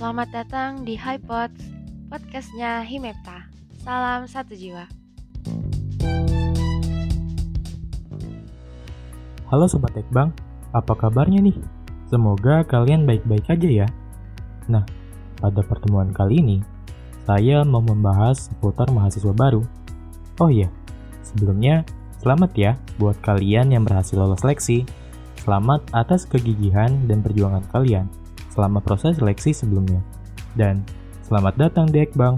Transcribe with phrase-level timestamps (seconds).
[0.00, 1.60] Selamat datang di HiPods,
[2.08, 3.52] podcastnya Himepta.
[3.84, 4.88] Salam satu jiwa.
[9.52, 10.32] Halo Sobat Tekbang,
[10.72, 11.52] apa kabarnya nih?
[12.08, 13.88] Semoga kalian baik-baik aja ya.
[14.72, 14.88] Nah,
[15.36, 16.56] pada pertemuan kali ini,
[17.28, 19.60] saya mau membahas seputar mahasiswa baru.
[20.40, 20.72] Oh iya,
[21.20, 21.84] sebelumnya
[22.24, 24.80] selamat ya buat kalian yang berhasil lolos seleksi.
[25.44, 28.08] Selamat atas kegigihan dan perjuangan kalian
[28.50, 30.02] selama proses seleksi sebelumnya.
[30.54, 30.82] Dan
[31.24, 32.34] selamat datang di Ekbang.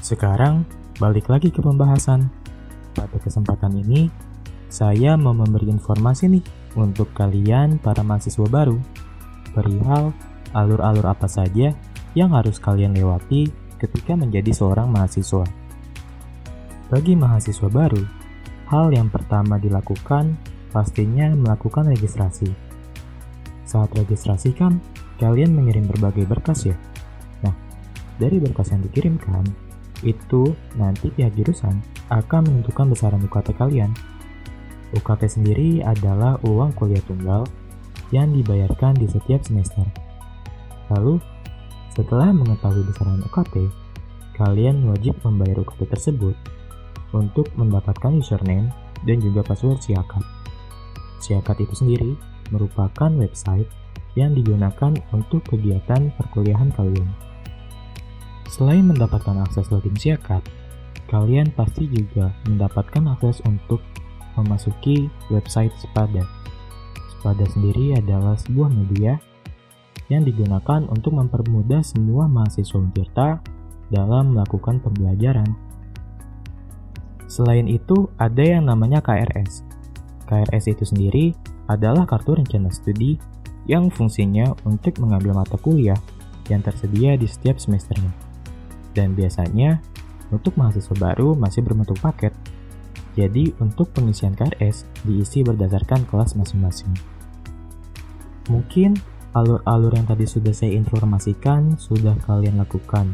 [0.00, 0.64] Sekarang,
[0.96, 2.32] balik lagi ke pembahasan.
[2.96, 4.08] Pada kesempatan ini,
[4.68, 6.44] saya mau memberi informasi nih
[6.76, 8.76] untuk kalian para mahasiswa baru
[9.52, 10.12] perihal
[10.52, 11.72] alur-alur apa saja
[12.12, 13.48] yang harus kalian lewati
[13.80, 15.44] ketika menjadi seorang mahasiswa.
[16.88, 18.00] Bagi mahasiswa baru,
[18.72, 20.36] hal yang pertama dilakukan
[20.72, 22.67] pastinya melakukan registrasi.
[23.68, 24.80] Saat registrasi kan,
[25.20, 26.76] kalian mengirim berbagai berkas ya.
[27.44, 27.52] Nah,
[28.16, 29.44] dari berkas yang dikirimkan,
[30.00, 31.76] itu nanti pihak jurusan
[32.08, 33.92] akan menentukan besaran UKT kalian.
[34.96, 37.44] UKT sendiri adalah uang kuliah tunggal
[38.08, 39.84] yang dibayarkan di setiap semester.
[40.88, 41.20] Lalu,
[41.92, 43.68] setelah mengetahui besaran UKT,
[44.40, 46.32] kalian wajib membayar UKT tersebut
[47.12, 48.72] untuk mendapatkan username
[49.04, 50.24] dan juga password Siakat.
[51.20, 52.16] Siakat itu sendiri
[52.50, 53.68] merupakan website
[54.18, 57.08] yang digunakan untuk kegiatan perkuliahan kalian.
[58.48, 60.40] Selain mendapatkan akses login Siakat,
[61.12, 63.84] kalian pasti juga mendapatkan akses untuk
[64.34, 66.24] memasuki website Spada.
[67.18, 69.20] Spada sendiri adalah sebuah media
[70.08, 73.44] yang digunakan untuk mempermudah semua mahasiswa Untirta
[73.92, 75.48] dalam melakukan pembelajaran.
[77.28, 79.68] Selain itu, ada yang namanya KRS,
[80.24, 81.26] KRS itu sendiri
[81.68, 83.20] adalah kartu rencana studi
[83.68, 86.00] yang fungsinya untuk mengambil mata kuliah
[86.48, 88.10] yang tersedia di setiap semesternya.
[88.96, 89.78] Dan biasanya,
[90.32, 92.32] untuk mahasiswa baru masih berbentuk paket.
[93.14, 96.96] Jadi, untuk pengisian KRS diisi berdasarkan kelas masing-masing.
[98.48, 98.96] Mungkin
[99.36, 103.12] alur-alur yang tadi sudah saya informasikan sudah kalian lakukan.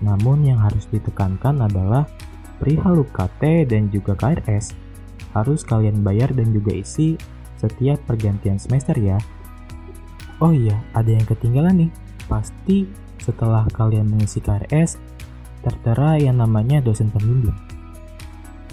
[0.00, 2.08] Namun yang harus ditekankan adalah
[2.56, 4.72] perihal UKT dan juga KRS
[5.36, 7.16] harus kalian bayar dan juga isi
[7.62, 9.22] setiap pergantian semester ya.
[10.42, 11.90] Oh iya, ada yang ketinggalan nih.
[12.26, 12.90] Pasti
[13.22, 14.98] setelah kalian mengisi KRS,
[15.62, 17.54] tertera yang namanya dosen pembimbing.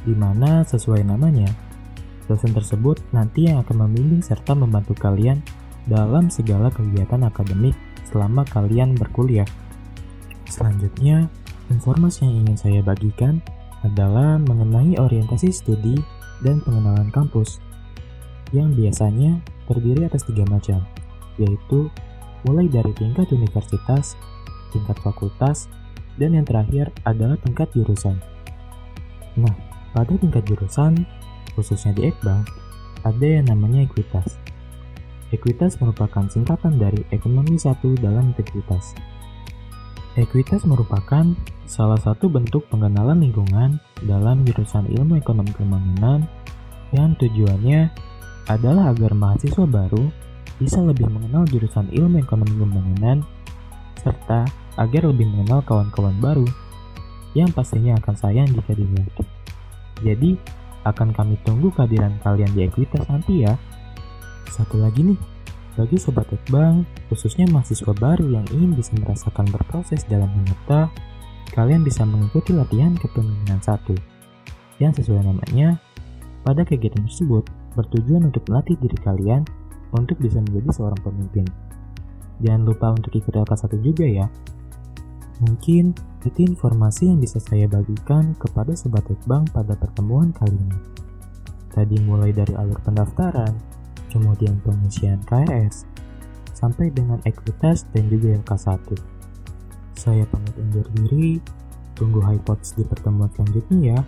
[0.02, 1.46] Di mana sesuai namanya,
[2.26, 5.46] dosen tersebut nanti yang akan membimbing serta membantu kalian
[5.86, 7.78] dalam segala kegiatan akademik
[8.10, 9.46] selama kalian berkuliah.
[10.50, 11.30] Selanjutnya,
[11.70, 13.38] informasi yang ingin saya bagikan
[13.86, 15.96] adalah mengenai orientasi studi
[16.42, 17.62] dan pengenalan kampus,
[18.56, 20.82] yang biasanya terdiri atas tiga macam,
[21.38, 21.90] yaitu
[22.48, 24.16] mulai dari tingkat universitas,
[24.74, 25.70] tingkat fakultas,
[26.20, 28.18] dan yang terakhir adalah tingkat jurusan.
[29.40, 29.56] Nah,
[29.96, 31.06] pada tingkat jurusan,
[31.56, 32.44] khususnya di Ekbang,
[33.08, 34.36] ada yang namanya ekuitas.
[35.30, 38.98] Ekuitas merupakan singkatan dari ekonomi satu dalam integritas.
[40.18, 41.38] Ekuitas merupakan
[41.70, 46.26] salah satu bentuk pengenalan lingkungan dalam jurusan ilmu ekonomi pembangunan
[46.90, 47.94] yang tujuannya
[48.50, 50.10] adalah agar mahasiswa baru
[50.58, 53.24] bisa lebih mengenal jurusan ilmu ekonomi pembangunan
[54.02, 56.48] serta agar lebih mengenal kawan-kawan baru
[57.38, 59.24] yang pastinya akan sayang jika dimiliki.
[60.02, 60.36] Jadi,
[60.88, 63.54] akan kami tunggu kehadiran kalian di Ekuitas nanti ya.
[64.50, 65.20] Satu lagi nih,
[65.78, 70.90] bagi Sobat Ekbang, khususnya mahasiswa baru yang ingin bisa merasakan berproses dalam menyerta,
[71.54, 73.94] kalian bisa mengikuti latihan kepemimpinan satu,
[74.82, 75.78] yang sesuai namanya,
[76.42, 77.46] pada kegiatan tersebut
[77.79, 79.47] bertujuan untuk melatih diri kalian
[79.95, 81.47] untuk bisa menjadi seorang pemimpin.
[82.44, 84.28] Jangan lupa untuk ikut LK1 juga ya.
[85.40, 85.95] Mungkin
[86.28, 90.79] itu informasi yang bisa saya bagikan kepada Sobat Ekbang pada pertemuan kali ini.
[91.72, 93.56] Tadi mulai dari alur pendaftaran,
[94.11, 95.87] kemudian pengisian KRS,
[96.52, 98.99] sampai dengan ekuitas dan juga yang K1.
[99.96, 101.40] Saya pamit undur diri,
[101.96, 102.40] tunggu high
[102.75, 103.99] di pertemuan selanjutnya ya.